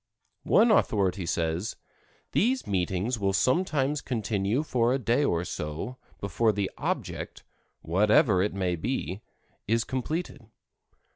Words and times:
One 0.49 0.71
authority 0.71 1.27
says: 1.27 1.75
"These 2.31 2.65
meetings 2.65 3.19
will 3.19 3.33
sometimes 3.33 4.01
continue 4.01 4.63
for 4.63 4.91
a 4.91 4.97
day 4.97 5.23
or 5.23 5.45
so 5.45 5.97
before 6.19 6.51
the 6.51 6.71
object, 6.75 7.43
whatever 7.83 8.41
it 8.41 8.55
may 8.55 8.75
be, 8.75 9.21
is 9.67 9.83
completed. 9.83 10.47